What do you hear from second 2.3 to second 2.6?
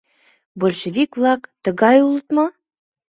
мо?